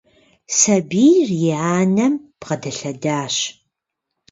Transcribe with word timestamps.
Сабийр 0.57 1.29
и 1.49 1.51
анэм 1.77 2.13
бгъэдэлъэдащ. 2.39 3.35